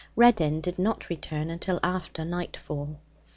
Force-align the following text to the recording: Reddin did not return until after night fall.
Reddin 0.15 0.61
did 0.61 0.79
not 0.79 1.09
return 1.11 1.51
until 1.51 1.79
after 1.83 2.25
night 2.25 2.57
fall. 2.57 2.97